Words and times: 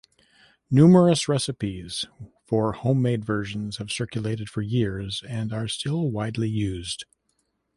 Numerous 0.71 1.27
recipes 1.27 2.05
for 2.47 2.71
homemade 2.73 3.23
versions 3.23 3.77
have 3.77 3.91
circulated 3.91 4.49
for 4.49 4.63
years 4.63 5.21
and 5.29 5.53
are 5.53 5.67
still 5.67 6.09
widely 6.09 6.49
used. 6.49 7.05